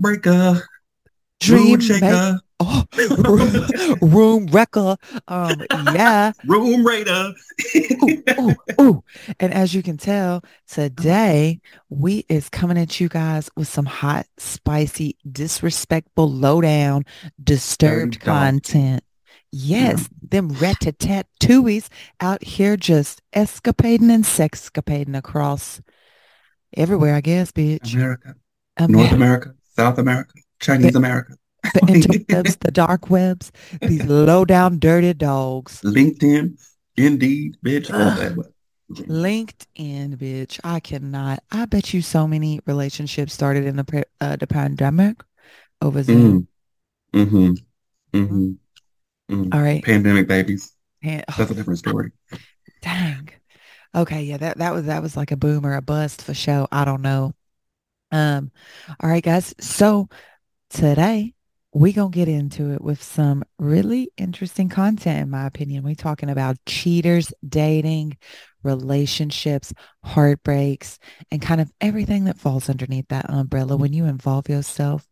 [0.00, 0.62] Heartbreaker.
[1.40, 2.40] Dream Mood shaker.
[2.62, 2.84] Oh,
[3.18, 4.96] room, room wrecker.
[5.28, 5.62] Um,
[5.94, 6.32] yeah.
[6.46, 7.32] Room raider.
[7.74, 9.04] ooh, ooh, ooh.
[9.38, 14.26] And as you can tell, today we is coming at you guys with some hot,
[14.36, 17.04] spicy, disrespectful, lowdown,
[17.42, 19.02] disturbed content.
[19.52, 21.88] Yes, them rat-a-tat-tooies
[22.20, 25.80] out here just escapading and sexcapading across
[26.76, 27.94] everywhere, I guess, bitch.
[27.94, 28.34] America.
[28.76, 29.54] Um, North America.
[29.80, 30.34] South America.
[30.60, 31.34] Chinese America.
[31.74, 35.80] the interwebs, the dark webs, these low down, dirty dogs.
[35.80, 36.60] LinkedIn.
[36.98, 37.90] Indeed, bitch.
[37.90, 38.36] all that.
[38.90, 40.60] LinkedIn, bitch.
[40.62, 41.42] I cannot.
[41.50, 45.22] I bet you so many relationships started in the uh, the pandemic
[45.80, 46.46] over Zoom.
[47.14, 47.24] Mm.
[47.24, 48.18] Mm-hmm.
[48.18, 49.34] Mm-hmm.
[49.34, 49.54] Mm.
[49.54, 49.82] All right.
[49.82, 50.74] Pandemic babies.
[51.02, 52.12] Pan- That's a different story.
[52.82, 53.30] Dang.
[53.94, 56.68] Okay, yeah, that that was that was like a boom or a bust for show.
[56.70, 57.32] I don't know.
[58.10, 58.50] Um,
[59.00, 59.54] all right, guys.
[59.60, 60.08] So
[60.70, 61.34] today
[61.72, 65.84] we gonna get into it with some really interesting content, in my opinion.
[65.84, 68.16] we talking about cheaters, dating,
[68.62, 69.72] relationships,
[70.04, 70.98] heartbreaks,
[71.30, 75.06] and kind of everything that falls underneath that umbrella when you involve yourself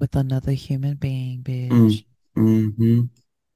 [0.00, 2.04] with another human being, bitch.
[2.36, 3.00] Mm-hmm.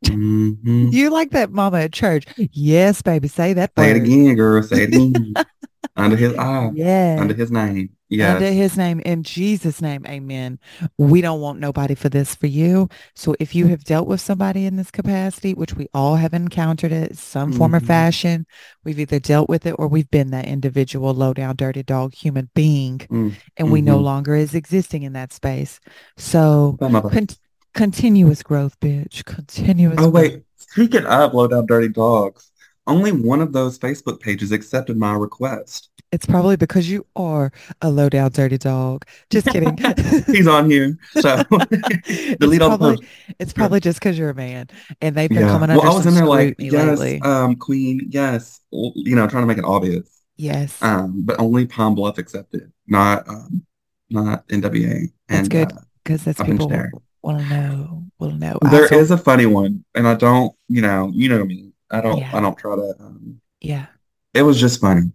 [0.04, 0.88] Mm-hmm.
[0.90, 2.26] You like that mama at church.
[2.36, 3.26] Yes, baby.
[3.26, 4.62] Say that Say it again, girl.
[4.62, 5.34] Say it again.
[5.96, 6.70] Under his eye.
[6.74, 7.16] Yeah.
[7.18, 7.90] Under his name.
[8.14, 8.36] Yes.
[8.36, 10.58] Under his name, in Jesus' name, amen.
[10.98, 12.88] We don't want nobody for this for you.
[13.14, 16.92] So if you have dealt with somebody in this capacity, which we all have encountered
[16.92, 17.86] it, some form or Mhm.
[17.86, 18.46] fashion,
[18.84, 22.50] we've either dealt with it or we've been that individual low down, dirty dog human
[22.54, 23.32] being, Mm.
[23.56, 24.02] and we no Mhm.
[24.02, 25.80] longer is existing in that space.
[26.16, 27.28] So con-
[27.74, 29.24] continuous growth, bitch.
[29.24, 29.96] Continuous.
[29.98, 30.14] Oh growth.
[30.14, 32.50] wait, speaking of low down dirty dogs,
[32.86, 35.88] only one of those Facebook pages accepted my request.
[36.14, 37.50] It's probably because you are
[37.82, 39.04] a low down, dirty dog.
[39.30, 39.76] Just kidding.
[40.28, 41.42] He's on here, so
[42.38, 43.06] delete all the probably, posts.
[43.40, 44.68] it's probably just because you're a man
[45.00, 45.48] and they've been Yeah.
[45.48, 47.20] coming Well, under I was in there like, yes, lately.
[47.22, 50.08] um, Queen, yes, you know, trying to make it obvious.
[50.36, 50.80] yes.
[50.82, 53.64] Um, but only Pine Bluff accepted, not um,
[54.08, 55.08] not NWA.
[55.28, 55.72] That's And good.
[55.72, 56.92] uh, Because that's people there.
[57.22, 58.04] will know.
[58.20, 58.56] Will know.
[58.70, 61.72] there is a funny one, and I don't, you know, you know me.
[61.90, 62.30] I don't, Yeah.
[62.36, 62.94] I don't try to.
[63.00, 63.86] Um, Yeah.
[64.32, 65.10] it was just funny.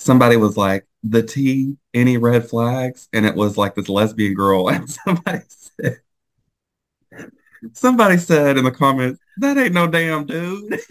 [0.00, 4.68] Somebody was like, "The T, any red flags?" And it was like this lesbian girl,
[4.70, 6.00] and somebody said,
[7.74, 10.80] somebody said in the comments, "That ain't no damn dude."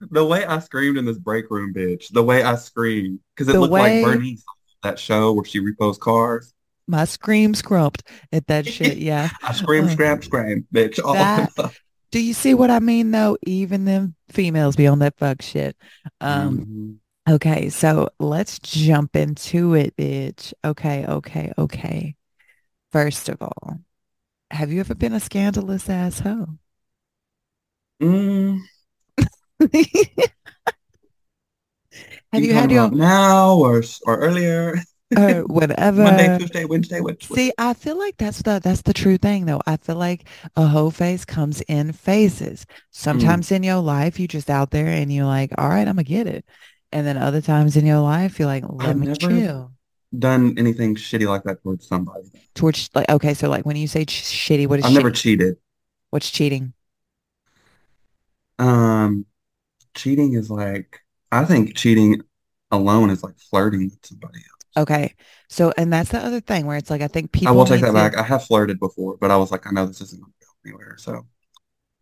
[0.00, 2.08] The way I screamed in this break room, bitch.
[2.12, 4.44] The way I screamed, because it The looked way- like Bernice,
[4.82, 6.52] that show where she reposts cars.
[6.88, 8.98] My scream scrumped at that shit.
[8.98, 9.30] Yeah.
[9.42, 10.98] I scream, Uh, scram, scram, bitch.
[11.02, 11.50] all that-
[12.12, 13.38] Do you see what I mean though?
[13.46, 15.76] Even them females be on that fuck shit.
[16.20, 16.98] Um, Mhm.
[17.34, 20.52] Okay, so let's jump into it, bitch.
[20.64, 22.16] Okay, okay, okay.
[22.90, 23.80] First of all,
[24.50, 26.58] have you ever been a scandalous asshole?
[28.00, 28.58] Mm,
[32.32, 34.74] have you had your now or or earlier?
[35.16, 36.02] Or whatever?
[36.04, 39.60] Monday, Tuesday, Wednesday, which See, I feel like that's the that's the true thing though.
[39.66, 42.66] I feel like a hoe phase comes in phases.
[42.90, 46.04] Sometimes in your life you just out there and you're like, all right, I'm gonna
[46.04, 46.44] get it.
[46.92, 49.72] And then other times in your life you're like, let I've me never- chill.
[50.18, 52.30] done anything shitty like that towards somebody.
[52.54, 55.56] Towards like okay, so like when you say ch- shitty, what is I've never cheated.
[56.10, 56.74] What's cheating?
[58.58, 59.26] Um,
[59.94, 62.20] cheating is like I think cheating
[62.70, 64.51] alone is like flirting with somebody else.
[64.76, 65.14] Okay.
[65.48, 67.80] So, and that's the other thing where it's like, I think people I will take
[67.82, 68.16] that to- back.
[68.16, 70.52] I have flirted before, but I was like, I know this isn't going to go
[70.64, 70.96] anywhere.
[70.98, 71.26] So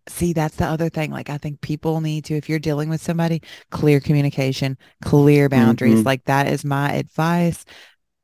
[0.09, 1.11] see, that's the other thing.
[1.11, 6.01] Like, I think people need to, if you're dealing with somebody, clear communication, clear boundaries.
[6.01, 6.05] Mhm.
[6.05, 7.65] Like that is my advice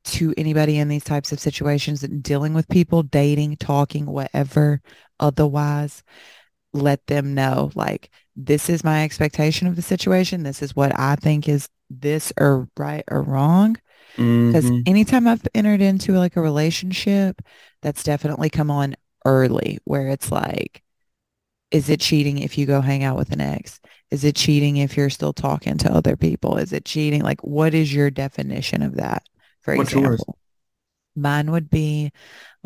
[0.04, 4.80] to anybody in these types of situations and dealing with people, dating, talking, whatever,
[5.18, 6.04] otherwise,
[6.72, 10.42] let them know like, this is my expectation of the situation.
[10.42, 13.76] This is what I think is this or right or wrong.
[14.48, 14.86] Because mhm.
[14.86, 17.42] anytime I've entered into like a relationship,
[17.82, 20.82] that's definitely come on early where it's like,
[21.70, 23.80] is it cheating if you go hang out with an ex?
[24.10, 26.58] Is it cheating if you're still talking to other people?
[26.58, 27.22] Is it cheating?
[27.22, 29.24] Like, what is your definition of that?
[29.62, 30.24] For What's yours?
[30.24, 30.38] example,
[31.14, 32.12] mine would be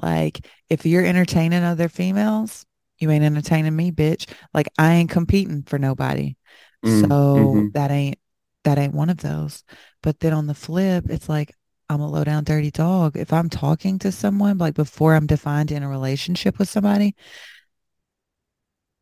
[0.03, 2.67] like, if you're entertaining other females,
[2.99, 4.31] you ain't entertaining me, bitch.
[4.55, 6.37] Like, I ain't competing for nobody.
[6.85, 7.75] Mm, So mhm.
[7.75, 8.19] that ain't
[8.65, 9.65] that ain't one of those.
[10.03, 11.55] But then on the flip, it's like
[11.89, 13.17] I'm a low down dirty dog.
[13.17, 17.17] If I'm talking to someone like before I'm defined in a relationship with somebody,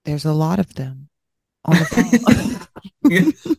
[0.04, 1.08] there's a lot of them
[1.64, 2.68] on the
[3.04, 3.58] phone.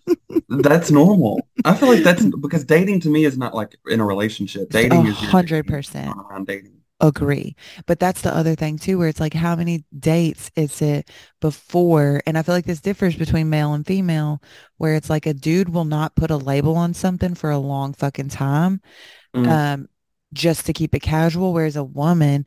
[0.64, 1.48] that's normal.
[1.64, 4.70] I feel like that's because dating to me is not like in a relationship.
[4.70, 6.79] Dating is hundred percent around dating.
[7.02, 7.56] Agree.
[7.86, 11.10] But that's the other thing too, where it's like how many dates is it
[11.40, 12.22] before?
[12.26, 14.42] And I feel like this differs between male and female,
[14.78, 17.94] where it's like a dude will not put a label on something for a long
[17.94, 18.82] fucking time.
[19.34, 19.48] Mm.
[19.48, 19.90] Um,
[20.34, 22.46] just to keep it casual, whereas a woman,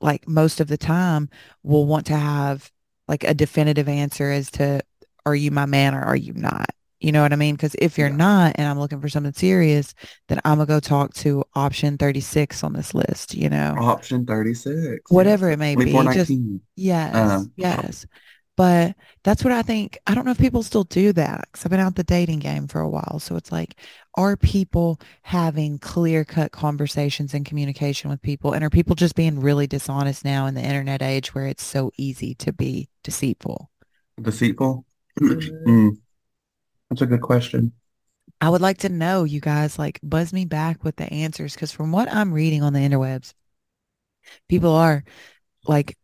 [0.00, 1.28] like most of the time,
[1.62, 2.70] will want to have
[3.06, 4.82] like a definitive answer as to
[5.24, 6.70] are you my man or are you not?
[7.04, 7.54] You know what I mean?
[7.54, 8.16] Because if you're yeah.
[8.16, 9.94] not and I'm looking for something serious,
[10.28, 13.74] then I'm gonna go talk to option 36 on this list, you know.
[13.78, 15.10] Option 36.
[15.10, 15.54] Whatever yes.
[15.54, 15.92] it may be.
[15.92, 16.32] Just
[16.76, 17.14] yes.
[17.14, 18.06] Um, yes.
[18.56, 19.98] But that's what I think.
[20.06, 22.68] I don't know if people still do that because I've been out the dating game
[22.68, 23.18] for a while.
[23.18, 23.78] So it's like,
[24.14, 28.54] are people having clear cut conversations and communication with people?
[28.54, 31.90] And are people just being really dishonest now in the internet age where it's so
[31.98, 33.70] easy to be deceitful?
[34.22, 34.86] Deceitful?
[35.20, 35.98] mm.
[36.94, 37.72] That's a good question.
[38.40, 41.72] I would like to know, you guys, like buzz me back with the answers because
[41.72, 43.34] from what I'm reading on the interwebs,
[44.48, 45.02] people are
[45.66, 45.96] like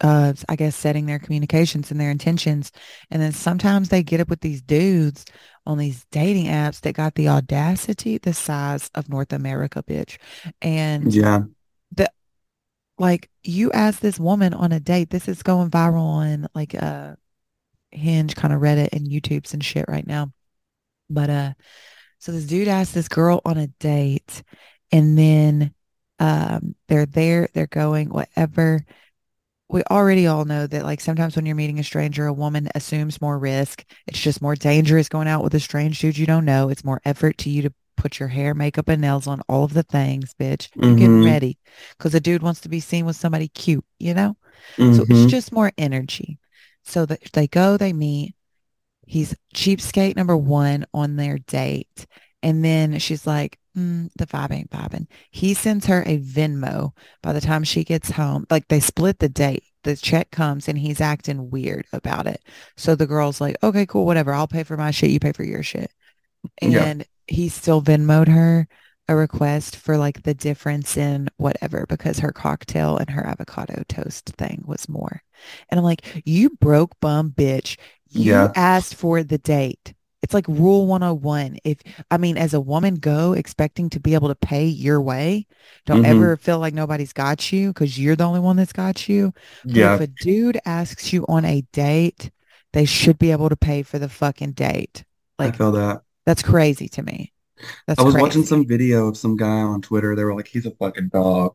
[0.00, 2.70] uh I guess setting their communications and their intentions.
[3.10, 5.24] And then sometimes they get up with these dudes
[5.66, 10.18] on these dating apps that got the audacity the size of North America, bitch.
[10.62, 11.40] And yeah.
[11.90, 12.08] The
[12.98, 17.16] like you ask this woman on a date, this is going viral on like uh
[17.90, 20.32] Hinge, kind of Reddit and YouTubes and shit right now.
[21.10, 21.52] But uh
[22.18, 24.42] so this dude asked this girl on a date
[24.92, 25.74] and then
[26.18, 28.84] um they're there, they're going, whatever
[29.70, 33.20] we already all know that like sometimes when you're meeting a stranger, a woman assumes
[33.20, 33.84] more risk.
[34.06, 36.70] It's just more dangerous going out with a strange dude you don't know.
[36.70, 39.74] It's more effort to you to put your hair, makeup, and nails on all of
[39.74, 40.68] the things, bitch.
[40.74, 40.96] You're mm-hmm.
[40.96, 41.58] getting ready
[41.96, 44.36] because a dude wants to be seen with somebody cute, you know?
[44.76, 44.94] Mm-hmm.
[44.94, 45.28] So it's mm-hmm.
[45.28, 46.38] just more energy.
[46.88, 48.34] So that they go, they meet.
[49.06, 52.06] He's cheapskate number one on their date.
[52.42, 55.06] And then she's like, mm, the vibe ain't vibing.
[55.30, 56.92] He sends her a Venmo
[57.22, 58.46] by the time she gets home.
[58.50, 59.64] Like they split the date.
[59.84, 62.42] The check comes and he's acting weird about it.
[62.76, 64.32] So the girl's like, okay, cool, whatever.
[64.32, 65.10] I'll pay for my shit.
[65.10, 65.92] You pay for your shit.
[66.60, 67.04] And yeah.
[67.26, 68.68] he still Venmoed her
[69.08, 74.26] a request for like the difference in whatever because her cocktail and her avocado toast
[74.36, 75.22] thing was more.
[75.70, 77.78] And I'm like, you broke bum bitch.
[78.10, 78.52] You yeah.
[78.54, 79.94] asked for the date.
[80.22, 81.58] It's like rule 101.
[81.64, 81.78] If
[82.10, 85.46] I mean, as a woman, go expecting to be able to pay your way.
[85.86, 86.10] Don't mm-hmm.
[86.10, 89.32] ever feel like nobody's got you because you're the only one that's got you.
[89.64, 89.94] But yeah.
[89.94, 92.30] if a dude asks you on a date,
[92.72, 95.04] they should be able to pay for the fucking date.
[95.38, 96.02] Like I feel that.
[96.26, 97.32] That's crazy to me.
[97.86, 98.22] That's I was crazy.
[98.22, 100.14] watching some video of some guy on Twitter.
[100.14, 101.54] They were like, he's a fucking dog.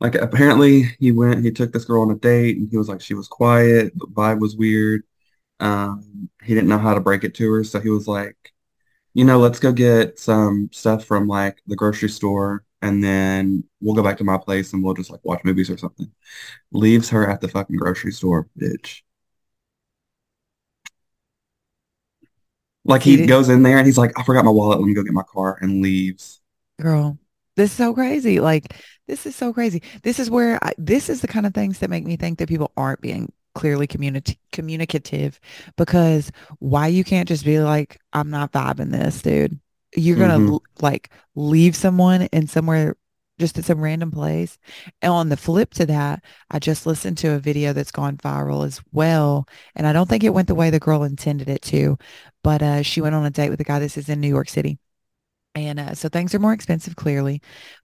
[0.00, 3.00] Like apparently he went, he took this girl on a date and he was like,
[3.00, 3.92] she was quiet.
[3.96, 5.02] The vibe was weird.
[5.60, 8.36] Um, he didn't know how to break it to her, so he was like,
[9.14, 13.94] you know, let's go get some stuff from like the grocery store and then we'll
[13.94, 16.10] go back to my place and we'll just like watch movies or something.
[16.72, 19.02] Leaves her at the fucking grocery store, bitch.
[22.84, 24.78] Like he, he goes in there and he's like, I forgot my wallet.
[24.78, 26.40] Let me go get my car and leaves.
[26.80, 27.18] Girl,
[27.56, 28.40] this is so crazy.
[28.40, 28.74] Like,
[29.06, 29.82] this is so crazy.
[30.02, 32.48] This is where I, this is the kind of things that make me think that
[32.48, 35.38] people aren't being clearly communi- communicative
[35.76, 39.60] because why you can't just be like, I'm not vibing this, dude.
[39.94, 40.84] You're going to mm-hmm.
[40.84, 42.96] like leave someone in somewhere
[43.42, 44.56] just at some random place.
[45.02, 48.64] And on the flip to that, I just listened to a video that's gone viral
[48.64, 49.48] as well.
[49.74, 51.98] And I don't think it went the way the girl intended it to,
[52.44, 53.80] but uh, she went on a date with a guy.
[53.80, 54.78] This is in New York City.
[55.56, 57.42] And uh, so things are more expensive, clearly.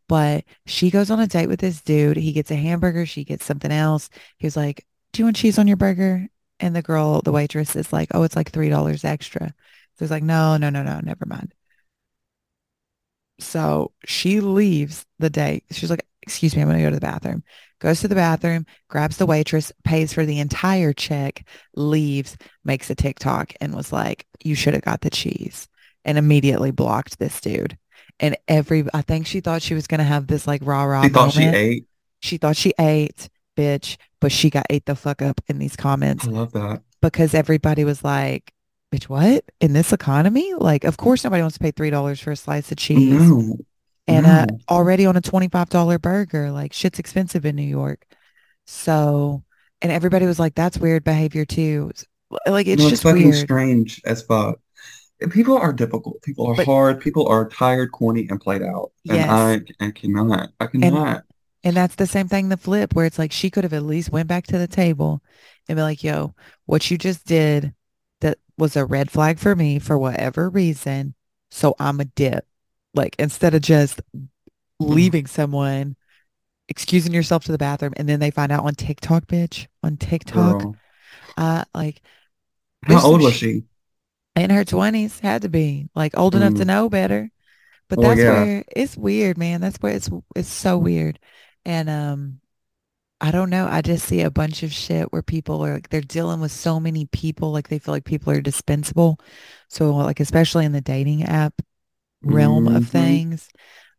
[0.08, 2.16] But she goes on a date with this dude.
[2.16, 3.04] He gets a hamburger.
[3.04, 4.10] She gets something else.
[4.38, 6.28] He was like, do you want cheese on your burger?
[6.60, 9.52] And the girl, the waitress is like, oh, it's like $3 extra.
[9.98, 11.52] So it's like, no, no, no, no, never mind.
[13.38, 15.62] So she leaves the day.
[15.70, 17.42] She's like, excuse me, I'm going to go to the bathroom.
[17.80, 22.96] Goes to the bathroom, grabs the waitress, pays for the entire check, leaves, makes a
[22.96, 25.68] TikTok and was like, you should have got the cheese
[26.04, 27.78] and immediately blocked this dude.
[28.18, 31.02] And every, I think she thought she was going to have this like rah rah.
[31.02, 31.54] She thought moment.
[31.54, 31.84] she ate.
[32.20, 36.26] She thought she ate bitch, but she got ate the fuck up in these comments.
[36.26, 36.82] I love that.
[37.00, 38.52] Because everybody was like,
[38.92, 39.44] bitch, what?
[39.60, 40.54] In this economy?
[40.54, 43.12] Like, of course nobody wants to pay $3 for a slice of cheese.
[43.12, 43.56] No.
[44.06, 44.32] And no.
[44.32, 48.06] Uh, already on a $25 burger, like shit's expensive in New York.
[48.66, 49.44] So,
[49.82, 51.92] and everybody was like, that's weird behavior too.
[52.46, 53.36] Like, it's no, just it's fucking weird.
[53.36, 54.58] strange as fuck.
[55.30, 56.22] People are difficult.
[56.22, 57.00] People are but, hard.
[57.00, 58.92] People are tired, corny, and played out.
[59.08, 59.28] And yes.
[59.80, 60.50] I, I cannot.
[60.60, 61.08] I cannot.
[61.08, 61.22] And,
[61.64, 64.12] and that's the same thing, the flip, where it's like she could have at least
[64.12, 65.22] went back to the table
[65.68, 66.34] and be like, yo,
[66.66, 67.74] what you just did
[68.20, 71.14] that was a red flag for me for whatever reason.
[71.50, 72.46] So I'm a dip.
[72.94, 74.00] Like instead of just
[74.80, 75.96] leaving someone,
[76.68, 80.60] excusing yourself to the bathroom, and then they find out on TikTok, bitch, on TikTok.
[80.62, 80.76] Girl.
[81.36, 82.02] Uh, like
[82.84, 83.64] How old was she?
[84.36, 86.66] in her twenties, had to be like old enough to Mm.
[86.66, 87.30] know better.
[87.88, 88.44] But Well, that's yeah.
[88.44, 89.60] where it's weird, man.
[89.60, 91.18] That's where it's it's so weird.
[91.64, 92.40] And um,
[93.20, 93.66] I don't know.
[93.68, 96.78] I just see a bunch of shit where people are like they're dealing with so
[96.78, 99.18] many people, like they feel like people are dispensable.
[99.68, 101.54] So like especially in the dating app
[102.24, 103.50] realm of hmm things.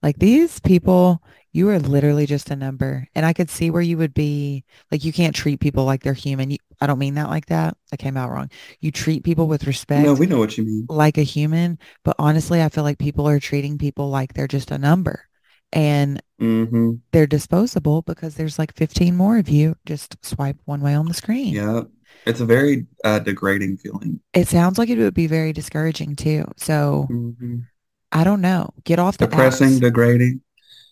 [0.04, 1.24] Like these people,
[1.54, 3.08] you are literally just a number.
[3.16, 6.14] And I could see where you would be like you can't treat people like they're
[6.14, 6.52] human.
[6.52, 7.78] You, I don't mean that like that.
[7.94, 8.52] I came out wrong.
[8.82, 10.06] You treat people with respect.
[10.06, 10.90] No, we know what you mean.
[10.90, 14.72] like a human, but honestly, I feel like people are treating people like they're just
[14.72, 15.29] a number.
[15.74, 19.76] And hmm they're disposable because there's like 15 more of you.
[19.86, 21.62] Just swipe one way on the screen.
[21.62, 21.84] Yeah.
[22.26, 24.20] It's a very uh, degrading feeling.
[24.34, 26.46] It sounds like it would be very discouraging too.
[26.58, 27.70] So hmm
[28.12, 28.72] I don't know.
[28.84, 29.82] Get off the Depressing, apps.
[29.82, 30.42] degrading,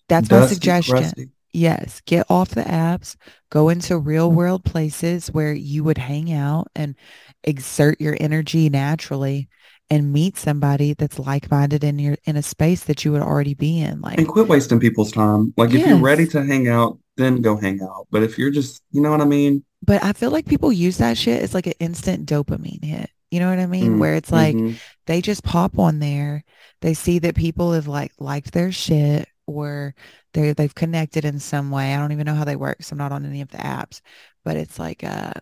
[0.09, 1.13] That's my suggestion.
[1.13, 1.31] crusty.
[1.53, 3.15] Yes, get off the apps,
[3.49, 6.95] go into real world places where you would hang out and
[7.43, 9.49] exert your energy naturally
[9.89, 13.79] and meet somebody that's like-minded in your in a space that you would already be
[13.79, 14.01] in.
[14.01, 15.53] Like and quit wasting people's time.
[15.57, 18.07] Like if you're ready to hang out, then go hang out.
[18.11, 19.63] But if you're just, you know what I mean?
[19.81, 23.09] But I feel like people use that shit it's like an instant dopamine hit.
[23.31, 23.99] You know what I mean?
[23.99, 24.73] Where it's like Mm-hmm.
[25.05, 26.43] they just pop on there.
[26.81, 29.95] They see that people have like liked their shit or
[30.33, 31.93] they they've connected in some way.
[31.93, 34.01] I don't even know how they work, so I'm not on any of the apps.
[34.43, 35.33] But it's like uh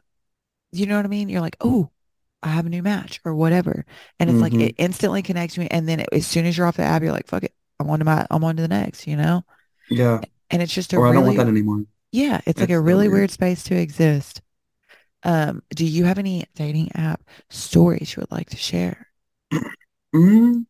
[0.72, 1.30] you know what I mean?
[1.30, 1.90] You're like, oh,
[2.46, 3.86] I have a new match or whatever.
[4.20, 4.62] And it's like Mm-hmm.
[4.62, 5.68] it instantly connects me.
[5.72, 7.56] And then it, as soon as you're off the app, you're like, fuck it.
[7.82, 9.44] I'm on to my I'm on to the next, you know?
[9.90, 10.26] Yeah.
[10.50, 11.86] And it's just a Or I don't want really that anymore.
[12.12, 13.10] yeah, it's like a really weird.
[13.10, 14.42] weird space to exist.
[15.24, 19.08] Um, do you have any dating app stories you would like to share
[20.14, 20.66] mm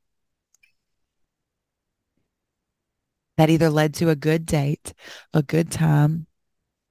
[3.38, 4.94] that either led to a good date,
[5.34, 6.28] a good time,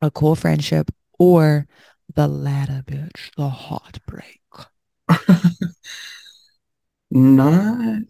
[0.03, 1.67] a cool friendship, or
[2.15, 4.43] the latter, bitch, the heartbreak?
[7.11, 8.05] Not,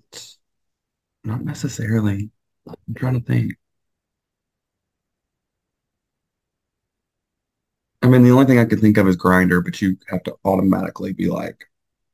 [1.24, 2.30] not necessarily.
[2.88, 3.54] I'm trying to think.
[8.02, 10.36] I mean, the only thing I could think of is Grindr, but you have to
[10.44, 11.64] automatically be like,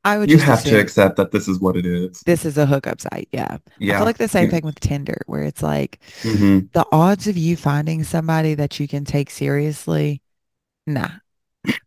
[0.04, 2.22] I would you just have to accept that this is what it is.
[2.26, 3.28] this is a hookup site.
[3.32, 3.58] Yeah.
[3.88, 4.04] I feel Yeah.
[4.06, 4.50] like the same Yeah.
[4.50, 8.88] thing with Tinder, where it's like hmm the odds of you finding somebody that you
[8.88, 10.22] can take seriously,
[10.86, 11.10] nah.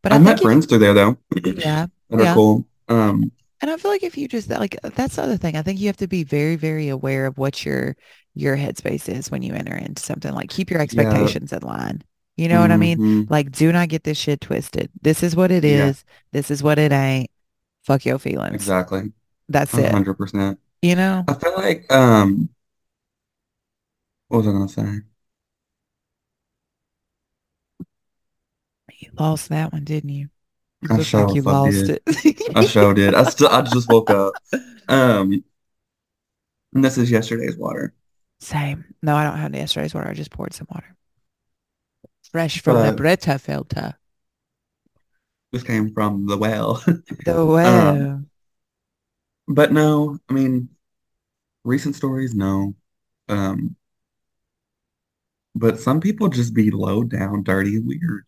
[0.03, 1.17] But I I met friends through there though
[1.55, 2.65] yeah, that are cool.
[2.87, 5.55] Um, And I feel like if you just like that's the other thing.
[5.55, 7.95] I think you have to be very, very aware of what your
[8.35, 10.33] your headspace is when you enter into something.
[10.33, 10.83] Like keep your yeah.
[10.83, 12.03] expectations in line.
[12.35, 12.97] You know what I mean?
[12.97, 14.89] hmm Like do not get this shit twisted.
[15.01, 16.03] This is what it is.
[16.07, 16.13] Yeah.
[16.33, 17.29] This is what it ain't.
[17.83, 18.55] Fuck your feelings.
[18.55, 19.13] exactly.
[19.49, 19.91] That's A it.
[19.91, 20.59] hundred percent.
[20.81, 21.23] You know?
[21.27, 22.49] I feel like, um,
[24.27, 25.01] what was I gonna say?
[28.97, 30.29] You lost that one, didn't you?
[30.83, 31.89] You I look like you lost did.
[31.89, 32.03] it.
[32.55, 33.15] I sure did.
[33.15, 34.33] I still, I just woke up.
[34.87, 35.43] Um,
[36.73, 37.93] and this is yesterday's water.
[38.39, 38.85] Same.
[39.01, 40.09] No, I don't have yesterday's water.
[40.09, 40.95] I just poured some water.
[42.31, 43.95] Fresh from the Brita filter.
[45.51, 46.83] this came from the well.
[47.25, 48.25] The Um, well.
[49.47, 50.69] but no, I mean,
[51.65, 52.75] recent stories, no.
[53.29, 53.75] Um,
[55.55, 58.25] but some people just be low down, dirty, weird.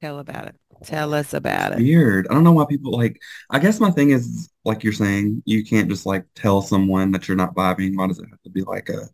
[0.00, 0.56] Tell about it.
[0.84, 1.84] Tell us about it.
[1.84, 2.26] weird.
[2.28, 3.20] I don't know why people like,
[3.50, 7.28] I guess my thing is, like you're saying, you can't just like tell someone that
[7.28, 7.96] you're not vibing.
[7.96, 9.08] Why does it have to be like a,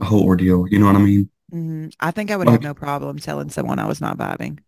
[0.00, 0.66] a whole ordeal?
[0.68, 1.30] You know what I mean?
[1.50, 4.58] hmm I think I would have no problem telling someone I was not vibing.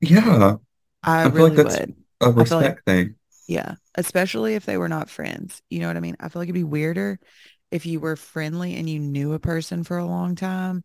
[0.00, 0.56] yeah,
[1.02, 1.94] I I feel like really that's would.
[2.20, 3.16] a feel like, respect thing.
[3.48, 5.62] yeah, especially if they were not friends.
[5.70, 6.16] You know what I mean?
[6.20, 7.20] I feel like it'd be weirder
[7.70, 10.84] if you were friendly and you knew a person for a long time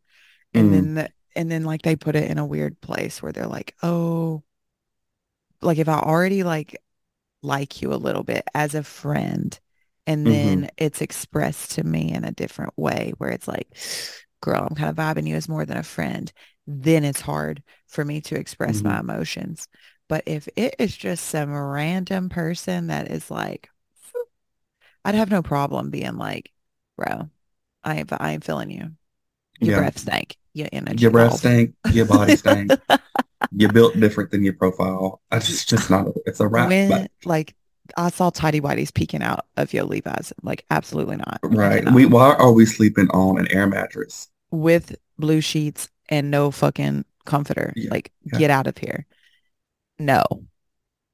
[0.53, 3.31] and Mm, then the, and then like they put it in a weird place where
[3.31, 4.43] they're like, "Oh,
[5.61, 6.75] like if I already like
[7.43, 9.59] like you a little bit as a friend
[10.07, 13.67] and hmm then it's expressed to me in a different way where it's like
[14.41, 16.33] girl i'm kind of vibing you as more than a friend
[16.67, 19.67] then it's hard for me to express hmm my emotions.
[20.09, 23.69] But if it is just some random person that is like
[25.05, 26.51] i'd have no problem being like
[26.97, 27.29] bro
[27.85, 28.91] i ain't, I ain't feeling you.
[29.61, 29.75] Your Yeah.
[29.75, 32.71] breath stank your energy Your breath stank, your body stank.
[33.51, 35.21] you're built different than your profile.
[35.31, 36.69] It's just, just not, it's a wrap.
[36.69, 37.55] when But like
[37.97, 40.33] I saw tidy whities peeking out of your Levi's.
[40.43, 41.39] Like, absolutely not.
[41.43, 41.89] Right.
[41.91, 44.27] We, why are we sleeping on an air mattress?
[44.51, 47.73] With blue sheets and no fucking comforter.
[47.75, 47.91] Yeah.
[47.91, 48.39] Like, Yeah.
[48.39, 49.05] get out of here.
[49.97, 50.23] No.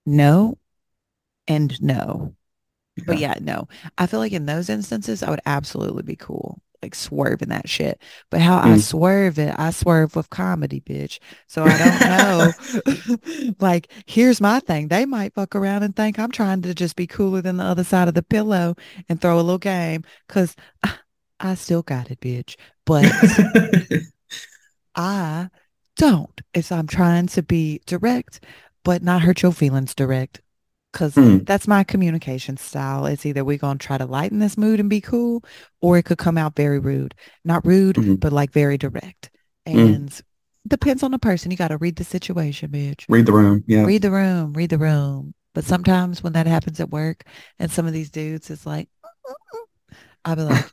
[0.06, 0.58] No.
[1.48, 2.36] and no.
[3.06, 3.36] But Yeah.
[3.36, 3.68] yeah, no.
[3.98, 8.02] I feel like in those instances, I would absolutely be cool, like swerving that shit.
[8.30, 8.82] But how I Mm.
[8.82, 11.20] swerve it, I swerve with comedy, bitch.
[11.48, 12.54] So I don't know.
[13.60, 14.88] Like, here's my thing.
[14.90, 17.84] They might fuck around and think I'm trying to just be cooler than the other
[17.84, 18.76] side of the pillow
[19.10, 20.94] and throw a little game because I,
[21.40, 22.56] I still got it, bitch.
[22.86, 23.06] But
[24.96, 25.50] I
[25.98, 26.42] don't.
[26.54, 28.44] It's I'm trying to be direct,
[28.84, 30.42] but not hurt your feelings direct.
[30.96, 31.46] Cause Mm.
[31.46, 33.06] that's my communication style.
[33.06, 35.44] It's either we're gonna try to lighten this mood and be cool,
[35.82, 37.14] or it could come out very rude.
[37.44, 38.18] Not rude, Mhm.
[38.22, 39.30] but like very direct.
[39.68, 39.96] Mm.
[39.96, 40.22] And
[40.66, 41.52] depends on the person.
[41.52, 43.04] You gotta read the situation, bitch.
[43.10, 43.66] Read the room.
[43.68, 43.84] Yeah.
[43.84, 45.34] Read the room, read the room.
[45.54, 47.26] But sometimes when that happens at work
[47.60, 48.88] and some of these dudes is like,
[50.24, 50.72] I'll be like,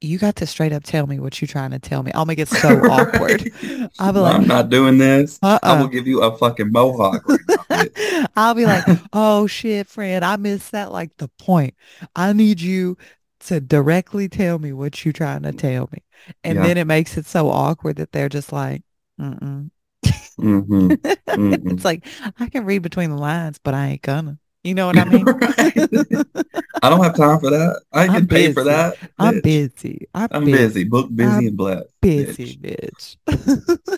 [0.00, 2.12] you got to straight up tell me what you're trying to tell me.
[2.12, 3.50] I'll make it so awkward.
[3.98, 5.38] I'll be like I'm not doing this.
[5.42, 5.86] I will uh-uh.
[5.88, 8.28] give you a fucking mohawk right.
[8.36, 10.92] I'll be like, oh shit, friend, I missed that.
[10.92, 11.74] Like the point.
[12.16, 12.96] I need you
[13.40, 16.02] to directly tell me what you're trying to tell me.
[16.44, 16.62] And Yeah.
[16.62, 18.82] then it makes it so awkward that they're just like,
[19.20, 19.70] mm-mm.
[20.38, 20.88] hmm
[21.36, 21.72] Mm-mm.
[21.72, 22.06] It's like,
[22.38, 24.38] I can read between the lines, but I ain't gonna.
[24.62, 25.26] You know what I mean?
[26.82, 27.82] I don't have time for that.
[27.92, 28.96] I can pay for that.
[29.18, 30.06] I'm busy.
[30.14, 30.68] I'm, I'm busy.
[30.68, 31.88] busy, booked, busy, I'm and blessed.
[32.00, 33.16] Busy, bitch.
[33.26, 33.88] bitch.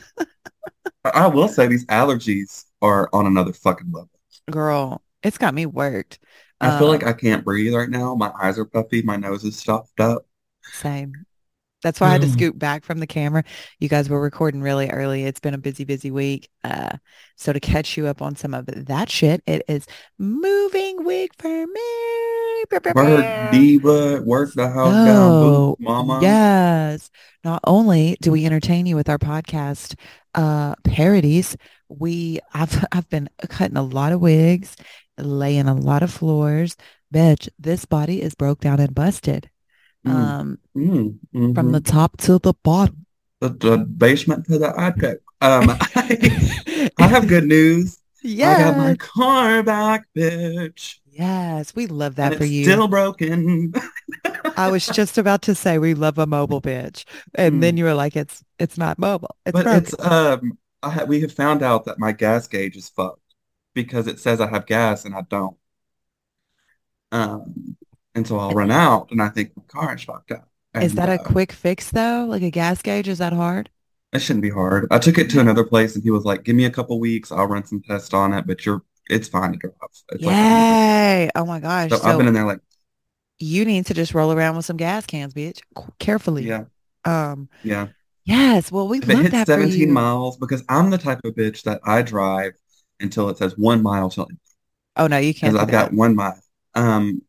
[1.04, 4.10] I will say these allergies are on another fucking level.
[4.50, 6.20] Girl, it's got me worked.
[6.60, 8.14] I feel like Um, I can't breathe right now.
[8.14, 9.02] My eyes are puffy.
[9.02, 10.26] My nose is stuffed up.
[10.72, 11.26] Same.
[11.82, 13.42] That's why I had to scoot back from the camera.
[13.80, 15.24] You guys were recording really early.
[15.24, 16.48] It's been a busy, busy week.
[16.62, 16.96] Uh,
[17.36, 19.86] so to catch you up on some of that shit, it is
[20.18, 22.64] moving week for me.
[22.94, 26.20] Work diva, work the house down, So, boo, mama.
[26.22, 27.10] yes.
[27.44, 29.96] Not only do we entertain you with our podcast
[30.34, 31.56] uh parodies,
[31.88, 34.76] we I've I've been cutting a lot of wigs,
[35.18, 36.76] laying a lot of floors.
[37.12, 39.50] Bitch, this body is broke down and busted.
[40.06, 41.18] Mm, Um, mm,
[41.54, 41.84] from the mhm.
[41.84, 43.06] top to the bottom.
[43.40, 45.20] The, the basement to the attic.
[45.40, 47.98] Um, I, I have good news.
[48.42, 52.62] I got my car back, bitch, Yes, we love and that for it's you.
[52.62, 53.72] still broken.
[54.56, 57.04] I was just about to say we love a mobile bitch.
[57.34, 57.78] And then Mm.
[57.78, 59.36] you were like, it's it's not mobile.
[59.46, 59.94] It's But broken.
[59.94, 63.34] it's um, I ha we have found out that my gas gauge is fucked
[63.74, 65.56] because it says I have gas and I don't.
[67.10, 67.76] Um,
[68.14, 70.48] and so I'll run out and I think my car is fucked up.
[70.74, 72.26] Is that a uh, quick fix though?
[72.28, 73.08] Like a gas gauge?
[73.08, 73.70] Is that hard?
[74.12, 74.86] it shouldn't be hard.
[74.90, 77.32] I took it to another place and he was like, "Give me a couple weeks,
[77.32, 81.30] I'll run some tests on it, but you're it's fine to drive." It's like Yay.
[81.34, 81.90] Oh my gosh.
[81.90, 82.60] so I've been in there like,
[83.38, 85.60] you need to just roll around with some gas cans, bitch.
[85.98, 86.44] Carefully.
[86.44, 86.64] yeah,
[87.04, 87.88] Um, yeah.
[88.24, 88.70] yes.
[88.70, 91.80] Well, we If it hits that 17 miles, because I'm the type of bitch that
[91.84, 92.52] I drive
[93.00, 94.28] until it says one mile till
[94.96, 96.38] Oh no, you can't do I've got one mile.
[96.74, 97.22] Um,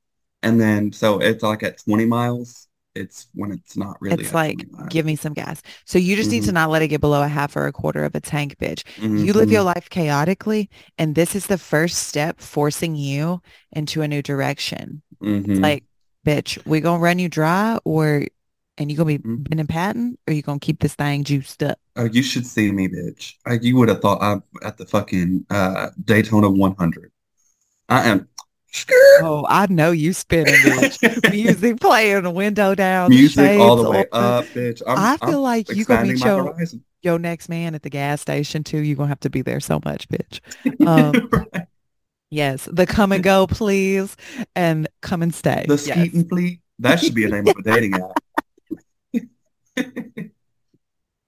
[0.44, 4.66] and then so it's like at 20 miles, it's when it's not really It's like,
[4.88, 5.62] give me some gas.
[5.86, 7.72] So you just need to hmm not let it get below a half or a
[7.72, 8.84] quarter of a tank, bitch.
[9.16, 14.02] You live hmm your life chaotically, and this is the first step forcing you into
[14.02, 15.02] a new direction.
[15.52, 15.86] It's hmm like,
[16.26, 18.26] bitch, we gonna run you dry or
[18.78, 21.80] and you gonna be hmm bending patent or you gonna keep this thing juiced up.
[21.96, 23.34] Oh, you should see me, bitch.
[23.48, 27.12] Uh, you would have thought I'm at the fucking uh Daytona 100.
[27.90, 28.30] I am
[29.22, 31.32] Oh, I know you spinning, bitch.
[31.32, 34.82] Music playing, a window down, music all the way up, bitch.
[34.88, 36.84] I'm I I'm feel like you're gonna meet your horizon.
[37.04, 38.80] your next man at the gas station too.
[38.80, 40.40] You're gonna have to be there so much, bitch.
[40.88, 41.68] Um, Right.
[42.32, 44.16] yes, the come and go, please,
[44.56, 45.66] and come and stay.
[45.68, 45.88] The Yes.
[45.98, 46.60] Skeeton Fleet.
[46.80, 48.20] That should be a name of a dating app.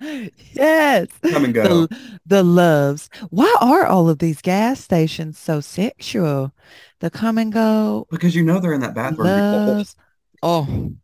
[0.53, 1.07] Yes.
[1.23, 1.87] Come and go.
[1.87, 3.09] The the loves.
[3.29, 6.53] Why are all of these gas stations so sexual?
[6.99, 9.27] The come and go Because you know they're in that bathroom.
[9.27, 9.95] loves.
[10.41, 10.95] Oh,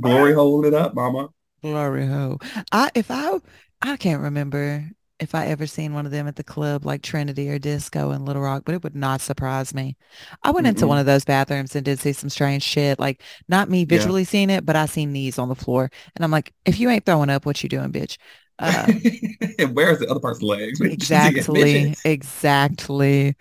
[0.00, 1.28] Glory holding it up, mama.
[1.62, 2.38] glory hole.
[2.72, 3.38] I if I
[3.82, 7.48] I can't remember if I ever seen one of them at the club like Trinity
[7.48, 9.96] or Disco in Little Rock, but it would not surprise me.
[10.42, 12.98] I went into one of those bathrooms and did see some strange shit.
[12.98, 13.86] Like not me Yeah.
[13.88, 15.90] visually seeing it, but I seen knees on the floor.
[16.14, 18.18] And I'm like, if you ain't throwing up, what you doing, bitch?
[18.58, 18.86] Uh,
[19.58, 20.80] And where's the other person's legs?
[20.82, 23.34] Exactly, exactly.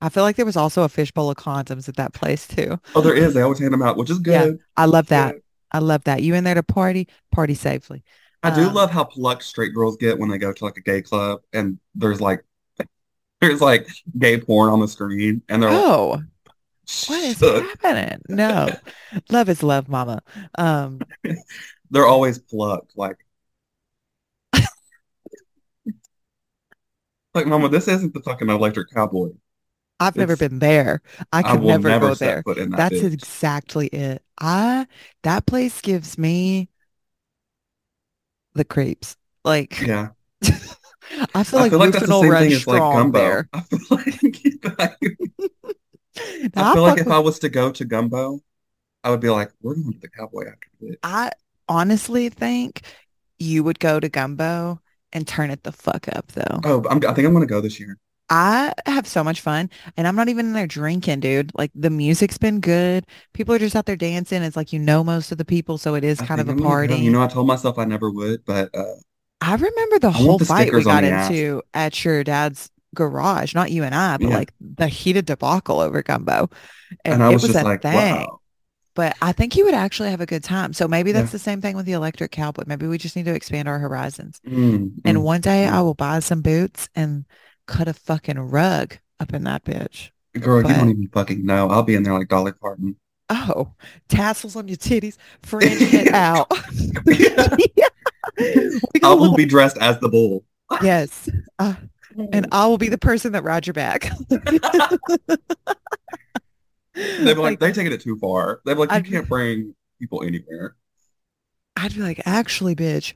[0.00, 2.78] I feel like there was also a fishbowl of condoms at that place too.
[2.94, 3.34] Oh, there is.
[3.34, 4.32] They always hand them out, which is good.
[4.54, 4.62] Yeah.
[4.76, 5.34] I love that.
[5.34, 5.42] good.
[5.70, 6.22] I love that.
[6.22, 8.02] You in there to party, party safely.
[8.42, 10.80] I do Um, love how plucked straight girls get when they go to like a
[10.80, 12.44] gay club and there's like
[13.40, 16.22] there's like gay porn on the screen and they're like oh,
[17.06, 18.22] what is happening?
[18.28, 18.78] No,
[19.30, 20.22] love is love, mama.
[20.58, 21.06] Um,
[21.90, 22.92] They're always plucked.
[22.96, 23.18] Like
[27.34, 29.30] Like, Mama, this isn't the fucking electric cowboy.
[30.00, 31.00] I've never been there.
[31.32, 32.44] I I could will never never go there.
[32.44, 33.04] that That's bitch.
[33.04, 34.22] exactly it.
[34.40, 34.86] I
[35.22, 36.68] that place gives me
[38.54, 39.16] the creeps.
[39.44, 40.10] Like Yeah.
[41.34, 43.18] I feel I like feel like that's the same thing as like gumbo.
[43.18, 43.48] there.
[43.52, 44.08] I feel like
[46.56, 48.40] I feel like if I was to go to gumbo,
[49.04, 50.96] I would be like, we're going to the cowboy after this.
[51.02, 51.30] I
[51.68, 52.82] honestly think
[53.38, 54.80] you would go to Gumbo
[55.12, 56.60] and turn it the fuck up though.
[56.64, 57.98] Oh, I'm, I think I'm gonna go this year.
[58.34, 61.52] I have so much fun and I'm not even in there drinking, dude.
[61.54, 63.06] Like the music's been good.
[63.34, 64.42] People are just out there dancing.
[64.42, 66.52] It's like you know most of the people, so it is I kind of a
[66.52, 66.96] I'm gonna.
[66.96, 68.94] You know, I told myself I never would, but uh,
[69.40, 71.28] I remember the I whole the fight we got the ass.
[71.36, 74.36] into at your dad's garage, not you and I, but Yeah.
[74.38, 76.48] like the heated debacle over Gumbo.
[77.04, 78.26] And And I it was just a like, thing.
[78.26, 78.40] wow.
[78.94, 80.72] But I think you would actually have a good time.
[80.74, 81.22] So maybe Yeah.
[81.22, 82.64] that's the same thing with the electric cowboy.
[82.66, 84.40] Maybe we just need to expand our horizons.
[84.44, 85.82] Mm, And mm, one day I mm.
[85.82, 87.26] will buy some boots and
[87.72, 90.10] cut a fucking rug up in that bitch.
[90.38, 91.68] Girl, you don't even fucking know.
[91.68, 92.96] I'll be in there like Dolly Parton.
[93.30, 93.72] oh,
[94.08, 96.46] tassels on your titties, fringing it out.
[99.02, 100.44] I will be dressed as the bull.
[100.82, 101.28] yes.
[101.58, 101.74] Uh,
[102.32, 104.10] and I will be the person that rides your back.
[104.28, 104.58] They'd be
[107.24, 108.60] like, Like they're taking it too far.
[108.64, 110.76] They're like, you I'd can't bring people anywhere.
[111.76, 113.14] I'd be like, actually, bitch,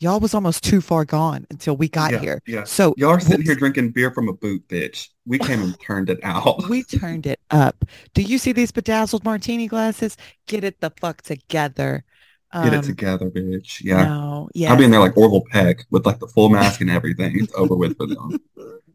[0.00, 2.42] y'all was almost too far gone until we got Yeah, here.
[2.46, 2.64] yeah.
[2.64, 5.08] So Y'all are sitting here drinking beer from a boot, bitch.
[5.24, 6.66] We came and turned it out.
[6.68, 7.84] we turned it up.
[8.14, 10.16] Do you see these bedazzled martini glasses?
[10.46, 12.04] Get it the fuck together.
[12.52, 13.82] Get it Um, together, bitch.
[13.82, 14.04] Yeah.
[14.06, 17.38] no, I'll be in there like Orville Peck with like the full mask and everything.
[17.38, 18.38] It's over with for them.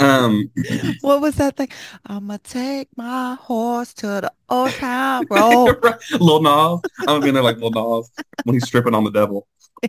[0.00, 0.50] Um,
[1.00, 1.68] What was that thing?
[2.06, 5.78] I'ma take my horse to the old town road.
[6.20, 6.80] Lil Nas.
[7.00, 8.10] I'm gonna be in there like Lil Nas
[8.44, 9.46] when he's stripping on the devil.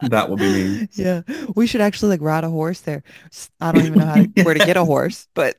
[0.00, 0.88] That will be me.
[0.92, 1.22] Yeah,
[1.54, 3.02] we should actually like ride a horse there.
[3.60, 5.56] I don't even know how to, where to get a horse, but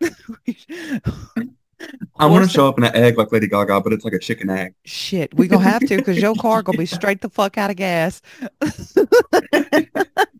[2.19, 4.49] I'm gonna show up in an egg like Lady Gaga, but it's like a chicken
[4.51, 4.75] egg.
[4.83, 5.33] shit.
[5.33, 8.21] We gonna have to because your car gonna be straight the fuck out of gas.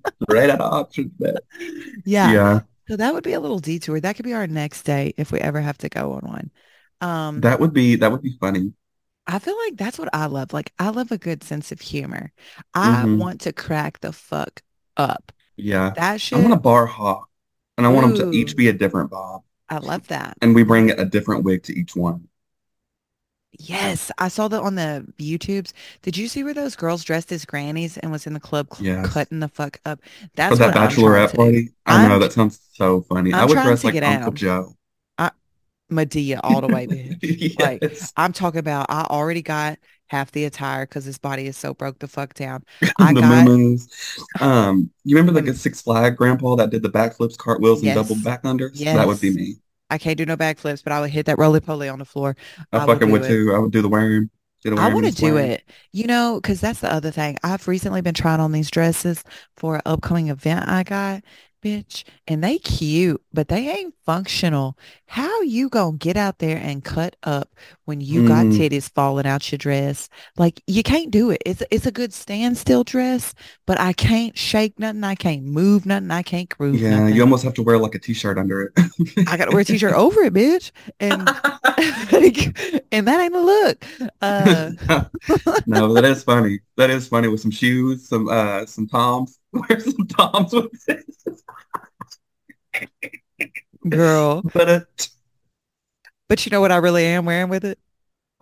[0.29, 1.35] Right out of options, man.
[2.03, 2.39] Yeah.
[2.39, 3.99] Yeah, So that would be a little detour.
[3.99, 6.51] That could be our next day if we ever have to go on one.
[7.01, 8.73] Um, that would be that would be funny.
[9.27, 10.53] I feel like that's what I love.
[10.53, 12.31] Like I love a good sense of humor.
[12.73, 14.61] I hmm want to crack the fuck
[14.97, 15.31] up.
[15.57, 17.29] Yeah, That I want a bar hop,
[17.77, 20.37] and I want them to each be a different Bob, I love that.
[20.41, 22.27] and we bring a different wig to each one.
[23.59, 25.73] Yes, I saw that on the YouTubes.
[26.01, 28.85] Did you see where those girls dressed as grannies and was in the club cl-
[28.85, 29.99] Yes, cutting the fuck up?
[30.35, 31.69] That's that what I'm trying bachelorette party.
[31.85, 33.33] I know I'm that sounds so funny.
[33.33, 34.35] I I'm would dress like Uncle down.
[34.35, 34.75] Joe.
[35.17, 35.31] I
[35.91, 37.59] Madea all the way, bitch.
[37.59, 37.83] Like
[38.17, 41.99] I'm talking about I already got half the attire because his body is so broke
[41.99, 42.63] the fuck down.
[42.99, 43.77] I the got moo
[44.39, 48.15] Um, you remember like a Six Flag grandpa that did the backflips, cartwheels, and double
[48.15, 48.83] yes, back unders?
[48.83, 49.55] That would be me.
[49.95, 52.36] I can't do no backflips, but I would hit that roly poly on the floor.
[52.73, 53.53] I I would fucking do would too.
[53.55, 54.29] I would do the worm,
[54.65, 57.38] I want to do it, you know, because that's the other thing.
[57.43, 59.23] I've recently been trying on these dresses
[59.55, 61.23] for an upcoming event I got,
[61.65, 64.78] bitch, and they cute, but they ain't functional.
[65.08, 69.25] How you gonna get out there and cut up when you got Mm, titties falling
[69.25, 70.10] out your dress?
[70.38, 71.41] Like you can't do it.
[71.45, 73.34] It's it's a good standstill dress,
[73.65, 75.04] but I can't shake nothing.
[75.04, 76.12] I can't move nothing.
[76.12, 78.73] I can't groove yeah, you almost have to wear like a t-shirt under it.
[79.28, 81.19] I gotta wear a t-shirt over it, bitch, and
[82.91, 83.86] and that ain't a look.
[84.21, 84.71] Uh.
[85.67, 86.60] No, that is funny.
[86.77, 89.39] That is funny with some shoes, some uh some Toms.
[89.53, 91.05] Wear some Toms with it.
[93.88, 94.81] Girl, But uh,
[96.27, 97.79] but you know what I really am wearing with it?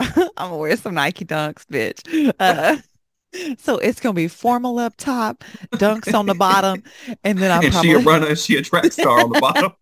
[0.00, 2.32] I'm gonna wear some Nike Dunks, bitch.
[2.40, 2.78] Uh,
[3.58, 6.82] so it's gonna be formal up top, dunks on the bottom,
[7.22, 9.72] and then I'm and she a probably runner, she a track star on the bottom.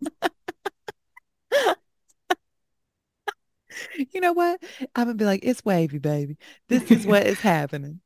[4.13, 4.61] you know what?
[4.95, 6.37] I'm gonna be like, it's wavy, baby.
[6.67, 8.01] This is what is happening.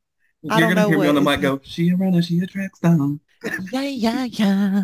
[0.50, 2.40] I You're don't gonna know hear me on the mic go, she a runner, she
[2.40, 2.98] a track star.
[3.58, 4.84] yeah, yeah, yeah.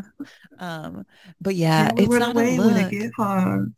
[0.59, 1.05] Um,
[1.41, 2.89] but yeah, it's not a away when it look.
[2.89, 3.73] get hard.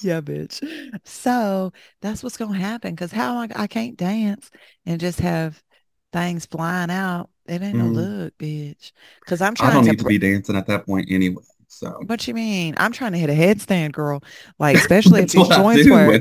[0.00, 0.62] Yeah, bitch.
[1.04, 2.96] So that's what's gonna happen.
[2.96, 4.50] Cause how I I can't dance
[4.86, 5.62] and just have
[6.12, 7.30] things flying out.
[7.46, 7.94] It ain't Mm.
[7.94, 8.92] look, bitch.
[9.26, 9.72] Cause I'm trying.
[9.72, 11.42] I don't to need to be dancing at that point anyway.
[11.68, 12.74] So what you mean?
[12.78, 14.22] I'm trying to hit a headstand, girl.
[14.58, 16.12] Like, especially if these joints were.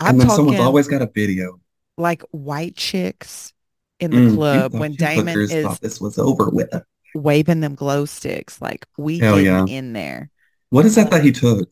[0.00, 1.60] I'm and then someone's always got a video.
[1.96, 3.52] like white chicks
[4.00, 6.68] in the Mm, club when Damon is thought this was over with.
[7.14, 8.60] waving them glow sticks.
[8.60, 9.66] Like we Hell yeah.
[9.66, 10.30] in there.
[10.70, 11.68] What is that that he took?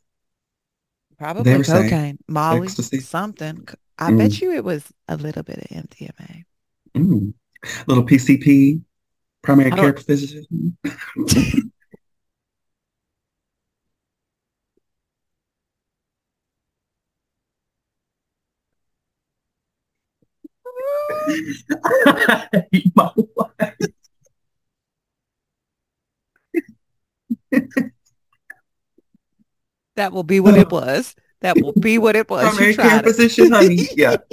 [1.19, 2.99] Probably cocaine, Molly, ecstasy?
[2.99, 3.69] something.
[3.97, 6.45] I Mm, bet you it was a little bit of MDMA.
[6.97, 7.33] mm.
[7.87, 8.81] Little PCP,
[9.43, 10.77] primary care physician.
[21.85, 23.77] I hate my life.
[29.97, 31.15] That will be what it was.
[31.41, 32.55] That will be what it was.
[32.55, 33.89] Primary care physician, honey.
[33.97, 34.17] Yeah.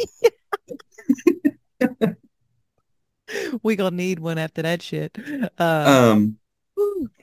[3.61, 5.17] We gonna need one after that shit.
[5.57, 6.37] Uh, Um,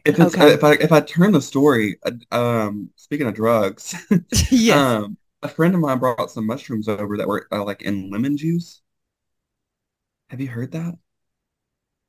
[0.05, 0.53] if it's Okay.
[0.53, 3.95] if I if I turn the story, uh, um, speaking of drugs,
[4.51, 4.77] yes.
[4.77, 8.37] um, a friend of mine brought some mushrooms over that were uh, like in lemon
[8.37, 8.83] juice.
[10.35, 10.99] Have you heard that?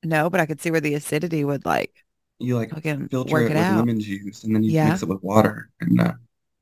[0.03, 2.03] no, but I could see where the acidity would like
[2.39, 3.77] You like fucking filter work it it with out.
[3.77, 4.87] lemon juice and then you Yeah.
[4.87, 6.13] mix it with water, and uh,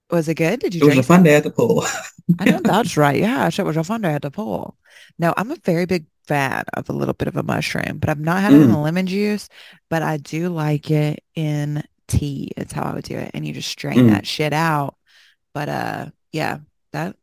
[0.09, 0.59] Was it good?
[0.61, 1.85] Did you it was a fun day at the pool.
[2.39, 3.19] I know that's right.
[3.19, 4.77] Yeah, it was a fun day at the pool.
[5.19, 8.19] No, I'm a very big fan of a little bit of a mushroom, but I've
[8.19, 9.49] not had it in Mm, lemon juice,
[9.89, 12.51] but I do like it in tea.
[12.57, 13.31] It's how I would do it.
[13.33, 14.07] And you just strain mm.
[14.07, 14.95] that shit out.
[15.53, 16.59] But uh yeah,
[16.93, 17.17] that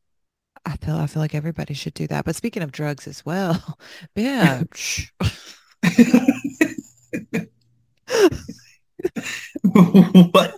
[0.65, 2.25] I feel I feel like everybody should do that.
[2.25, 3.79] But speaking of drugs as well,
[4.17, 5.07] bitch.
[9.63, 10.55] What?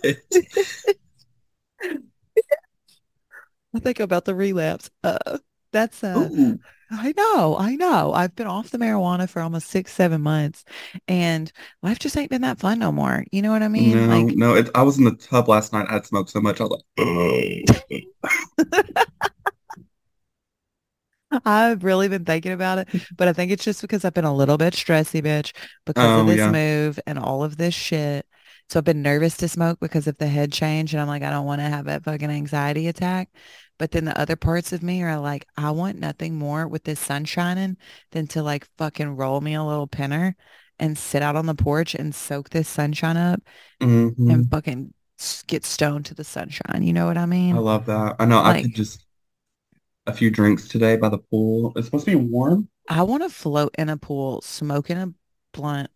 [3.75, 4.89] I think about the relapse.
[5.03, 5.37] Uh
[5.71, 6.59] that's uh Ooh,
[6.91, 8.13] I know, I know.
[8.13, 10.63] I've been off the marijuana for almost six, seven months,
[11.07, 13.25] and life just ain't been that fun no more.
[13.31, 14.07] You know what I mean?
[14.07, 14.55] no, Like, no.
[14.55, 15.87] It, I was in the tub last night.
[15.89, 16.61] I had smoked so much.
[16.61, 18.05] I was like,
[21.45, 24.33] I've really been thinking about it, but I think it's just because I've been a
[24.35, 25.53] little bit stressy, bitch,
[25.85, 26.47] because of oh this yeah.
[26.47, 28.25] move and all of this shit.
[28.69, 31.29] So I've been nervous to smoke because of the head change, and I'm like, I
[31.29, 33.29] don't want to have that fucking anxiety attack.
[33.77, 36.99] But then the other parts of me are like, I want nothing more with this
[36.99, 37.77] sun shining
[38.11, 40.35] than to like fucking roll me a little pinner
[40.79, 43.41] and sit out on the porch and soak this sunshine up
[43.81, 44.93] hmm and fucking
[45.47, 46.83] get stoned to the sunshine.
[46.83, 47.57] You know what I mean?
[47.57, 48.15] I love that.
[48.19, 49.05] I know I could Like, just
[50.07, 51.73] a few drinks today by the pool.
[51.75, 52.69] It's supposed to be warm.
[52.87, 55.13] I want to float in a pool, smoking a
[55.53, 55.89] blunt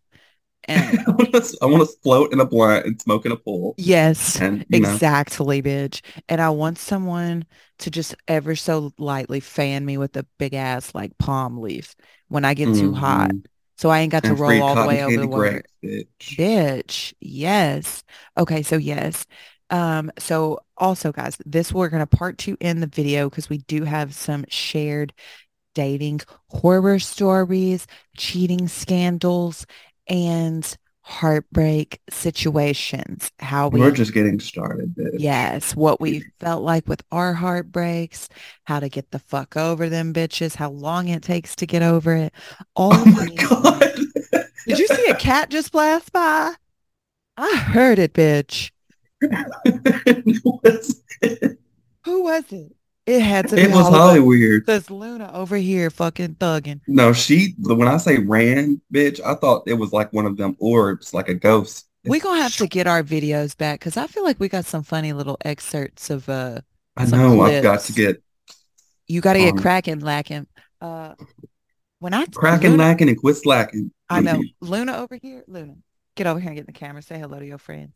[0.64, 3.76] and I want to to float in a blunt and smoke in a pool.
[3.76, 6.00] yes, And you know, exactly, bitch.
[6.28, 7.46] And I want someone
[7.80, 11.94] to just ever so lightly fan me with a big ass like palm leaf
[12.28, 13.32] when I get too hot.
[13.32, 13.42] hmm
[13.78, 15.62] So I ain't got to And free roll all the way over the water.
[15.82, 16.38] bitch.
[16.38, 18.04] Bitch, yes.
[18.38, 19.26] Okay, so yes.
[19.70, 23.84] Um, so also guys, this we're gonna part two in the video because we do
[23.84, 25.12] have some shared
[25.74, 29.66] dating horror stories, cheating scandals,
[30.08, 33.30] and heartbreak situations.
[33.38, 35.14] How we, we're just getting started, bitch.
[35.18, 38.28] Yes, what we felt like with our heartbreaks,
[38.64, 42.14] how to get the fuck over them bitches, how long it takes to get over
[42.14, 42.34] it.
[42.74, 43.98] All Oh my these God.
[44.66, 46.52] Did you see a cat just blast by?
[47.38, 48.70] I heard it, bitch.
[49.20, 51.58] It was, it
[52.04, 52.74] Who was it?
[53.06, 54.00] It had to be It was Hollywood.
[54.00, 54.66] Holly weird.
[54.66, 56.80] There's Luna over here fucking thugging.
[56.86, 60.56] No, she, when I say ran, bitch, I thought it was like one of them
[60.58, 61.86] orbs, like a ghost.
[62.04, 64.66] We It's, gonna have to get our videos back because I feel like we got
[64.66, 66.60] some funny little excerpts of uh
[66.96, 68.22] I know I've got to get
[69.06, 70.46] You gotta get um cracking, lacking.
[70.80, 71.14] Uh
[71.98, 73.90] when I cracking, Luna lacking, and quit slacking.
[74.08, 74.42] I know.
[74.60, 75.44] Luna over here.
[75.48, 75.76] Luna,
[76.14, 77.02] get over here and get in the camera.
[77.02, 77.94] Say hello to your friends.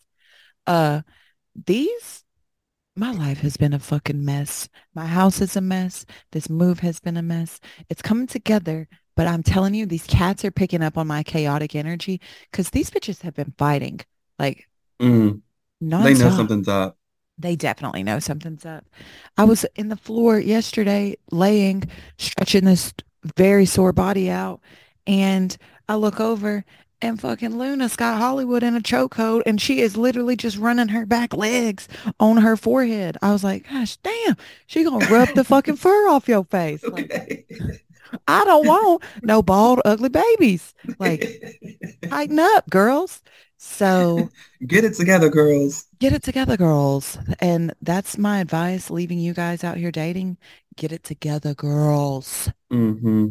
[0.67, 1.03] Uh,
[1.67, 2.25] these,
[2.97, 4.69] my life has been a fucking mess.
[4.95, 6.07] My house is a mess.
[6.33, 7.61] This move has been a mess.
[7.89, 11.75] It's coming together, but I'm telling you, these cats are picking up on my chaotic
[11.75, 12.21] energy
[12.51, 14.01] because these bitches have been fighting
[14.39, 14.69] like
[15.01, 15.43] Mm,
[15.81, 16.97] they know something's up.
[17.39, 18.85] They definitely know something's up.
[19.37, 21.85] I was in the floor yesterday, laying,
[22.19, 22.93] stretching this
[23.37, 24.61] very sore body out,
[25.07, 25.57] and
[25.89, 26.65] I look over
[27.03, 31.05] and fucking Luna's got Hollywood in a chokehold, and she is literally just running her
[31.07, 31.89] back legs
[32.21, 33.19] on her forehead.
[33.23, 34.37] I was like, gosh damn,
[34.67, 36.89] she gonna rub the fucking fur off your face.
[36.89, 37.47] Like, Okay.
[38.29, 40.75] I don't want no bald, ugly babies.
[40.99, 41.31] Like,
[42.11, 43.23] tighten up, girls.
[43.59, 44.31] So
[44.67, 45.87] Get it together, girls.
[46.01, 47.19] Get it together, girls.
[47.41, 50.37] And that's my advice, leaving you guys out here dating.
[50.77, 52.51] Get it together, girls.
[52.71, 53.29] hmm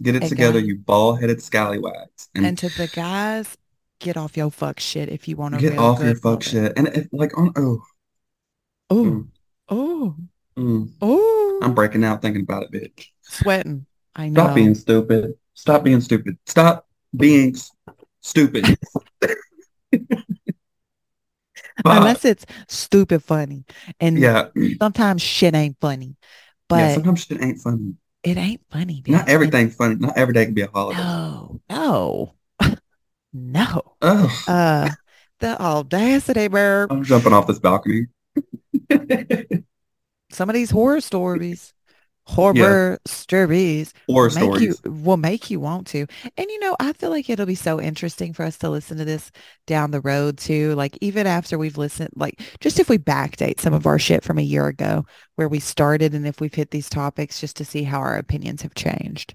[0.00, 2.28] Get it And together, you ball-headed scallywags.
[2.34, 3.56] And and to the guys,
[4.00, 6.72] get off your fuck shit if you want to get off your fuck shit.
[6.76, 7.82] And like on oh,
[8.90, 9.28] Oh, mm,
[9.68, 10.16] oh,
[10.56, 10.92] mm.
[11.00, 13.06] I'm oh, breaking out thinking about it, bitch.
[13.22, 13.86] sweating.
[14.14, 14.42] I know.
[14.42, 15.34] Stop being stupid.
[15.54, 16.38] Stop being stupid.
[16.46, 17.54] Stop being
[18.20, 18.76] stupid.
[21.84, 23.64] Unless it's stupid funny.
[24.00, 24.48] And Yeah.
[24.80, 26.16] sometimes shit ain't funny.
[26.70, 27.94] Yeah, But sometimes shit ain't funny.
[28.22, 29.02] It ain't funny.
[29.06, 29.96] Not everything's funny.
[29.96, 31.00] Not every day can be a holiday.
[31.00, 32.34] No, no,
[33.32, 33.82] no.
[34.02, 34.90] Oh, Uh,
[35.40, 36.86] the audacity, bro.
[36.88, 38.06] I'm jumping off this balcony.
[40.30, 41.74] Some of these horror stories,
[42.26, 44.82] horror stories Horror will make you stories.
[44.84, 46.06] will make you want to.
[46.36, 49.04] And you know, I feel like it'll be so interesting for us to listen to
[49.04, 49.30] this
[49.66, 50.74] down the road too.
[50.74, 54.38] Like even after we've listened, like just if we backdate some of our shit from
[54.38, 55.04] a year ago
[55.36, 58.62] where we started and if we've hit these topics just to see how our opinions
[58.62, 59.34] have changed.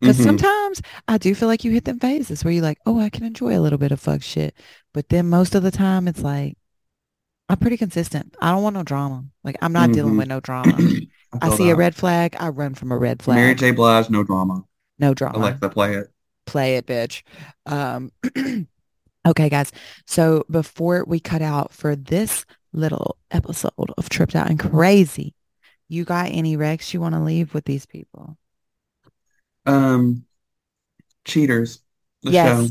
[0.00, 3.00] Because hmm sometimes I do feel like you hit them phases where you're like, oh,
[3.00, 4.54] I can enjoy a little bit of fuck shit.
[4.92, 6.56] But then most of the time it's like,
[7.48, 8.34] I'm pretty consistent.
[8.40, 9.24] I don't want no drama.
[9.44, 10.86] Like I'm not dealing hmm with no drama.
[11.42, 13.36] I see a red flag, I run from a red flag.
[13.36, 13.54] Mary.
[13.54, 13.70] J.
[13.70, 14.64] Blige, no drama.
[14.98, 15.38] No drama.
[15.38, 16.10] Alexa, play it.
[16.46, 17.22] Play it, bitch.
[17.66, 18.12] Um,
[19.26, 19.72] okay, guys.
[20.06, 25.34] So before we cut out for this little episode of Tripped Out and Crazy,
[25.88, 28.36] you got any Rex you want to leave with these people?
[29.66, 30.24] Um,
[31.24, 31.80] Cheaters,
[32.22, 32.68] the show.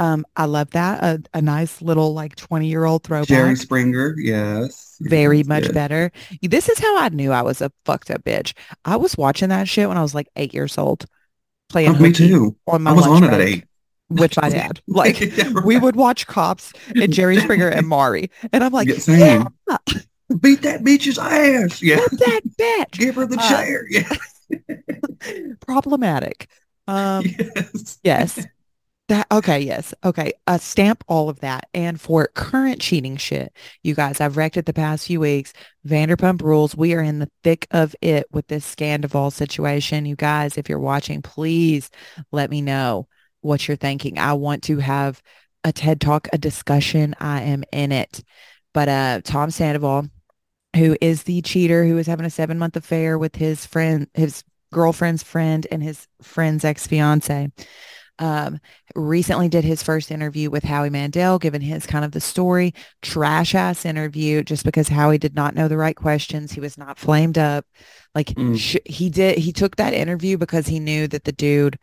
[0.00, 1.02] Um, I love that.
[1.04, 3.28] A, a nice little like 20 year old throwback.
[3.28, 3.54] Jerry.
[3.56, 5.72] Springer, yes, Very yes, much yes.
[5.72, 6.10] better.
[6.42, 8.54] This is how I knew I was a fucked up bitch.
[8.84, 11.04] I was watching that shit when I was like eight years old,
[11.68, 12.56] playing Oh, me too.
[12.66, 13.64] on my I was on it at eight.
[14.08, 14.80] with my dad.
[14.88, 19.44] Like Yeah, we would watch Cops and Jerry Springer and Mari, And I'm like, Yeah,
[19.68, 19.76] yeah.
[20.40, 21.82] Beat that bitch's ass.
[21.82, 21.96] Yeah.
[21.98, 22.92] whoop that bitch.
[22.92, 23.84] Give her the Uh, chair.
[23.90, 24.08] Yeah.
[25.60, 26.48] problematic.
[26.86, 27.98] Um, Yes.
[28.02, 28.46] yes.
[29.10, 29.92] That okay, yes.
[30.04, 30.34] Okay.
[30.46, 31.68] Uh stamp all of that.
[31.74, 35.52] And for current cheating shit, you guys, I've wrecked it the past few weeks.
[35.84, 36.76] Vanderpump rules.
[36.76, 40.06] We are in the thick of it with this Scandoval situation.
[40.06, 41.90] You guys, if you're watching, please
[42.30, 43.08] let me know
[43.40, 44.16] what you're thinking.
[44.16, 45.20] I want to have
[45.64, 47.16] a TED Talk, a discussion.
[47.18, 48.22] I am in it.
[48.72, 50.06] But uh Tom Sandoval,
[50.76, 54.44] who is the cheater who is having a seven month affair with his friend, his
[54.72, 57.50] girlfriend's friend and his friend's ex-fiance
[58.20, 58.60] um,
[58.94, 63.54] recently did his first interview with Howie Mandel, given his kind of the story, trash
[63.54, 66.52] ass interview, just because Howie did not know the right questions.
[66.52, 67.66] He was not flamed up.
[68.14, 68.58] Like Mm.
[68.58, 71.78] sh- he did, he took that interview because he knew that the dude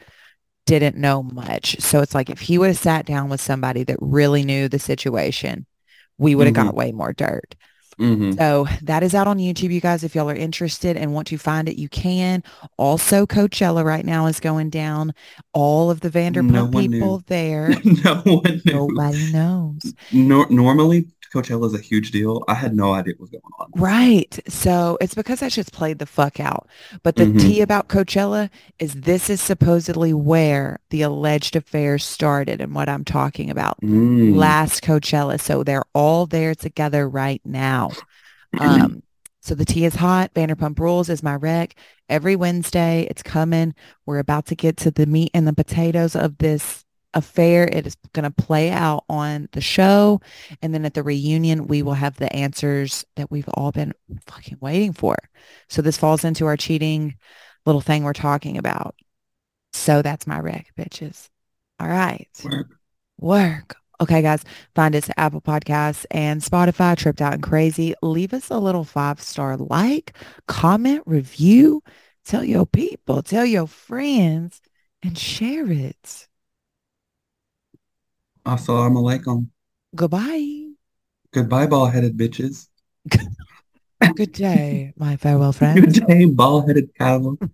[0.65, 1.79] didn't know much.
[1.79, 4.79] So it's like if he would have sat down with somebody that really knew the
[4.79, 5.65] situation,
[6.17, 6.65] we would have Mhm.
[6.65, 7.55] got way more dirt.
[7.97, 10.03] Hmm So that is out on YouTube, you guys.
[10.03, 12.43] If y'all are interested and want to find it, you can.
[12.77, 15.13] Also, Coachella right now is going down.
[15.53, 16.99] All of the Vanderpump No one knew.
[16.99, 17.73] people there.
[18.03, 18.73] No one knew.
[18.73, 19.93] Nobody knows.
[20.11, 22.43] Nor- normally, Coachella is a huge deal.
[22.47, 23.67] I had no idea what was going on.
[23.75, 24.39] Right.
[24.47, 26.67] So it's because that shit's played the fuck out.
[27.03, 27.39] But the Mhm.
[27.39, 33.03] tea about Coachella is this is supposedly where the alleged affair started and what I'm
[33.03, 33.79] talking about.
[33.81, 34.35] Mm.
[34.35, 35.39] Last Coachella.
[35.39, 37.91] So they're all there together right now.
[38.59, 39.03] Um,
[39.41, 40.33] so the tea is hot.
[40.33, 41.75] Vanderpump Rules is my rec.
[42.09, 43.75] Every Wednesday, it's coming.
[44.05, 47.67] We're about to get to the meat and the potatoes of this affair.
[47.71, 50.21] It is going to play out on the show.
[50.61, 53.93] And then at the reunion, we will have the answers that we've all been
[54.27, 55.15] fucking waiting for.
[55.69, 57.15] So this falls into our cheating
[57.65, 58.95] little thing we're talking about.
[59.73, 61.29] So that's my rec, bitches.
[61.79, 62.29] All right.
[62.43, 62.67] Work.
[63.19, 63.75] Work.
[63.99, 64.43] Okay, guys,
[64.75, 67.95] find us at Apple Podcasts and Spotify, Tripped Out and Crazy.
[68.03, 70.15] Leave us a little five-star like,
[70.47, 71.81] comment, review,
[72.23, 74.61] tell your people, tell your friends,
[75.01, 76.27] and share it.
[78.47, 79.47] Assalamu alaikum.
[79.93, 80.71] Goodbye.
[81.33, 82.69] Goodbye, ball-headed bitches.
[84.15, 85.99] Good day, my farewell friends.
[85.99, 87.37] Good day, ball-headed cattle.